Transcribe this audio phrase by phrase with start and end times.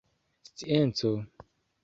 [0.63, 1.13] scienco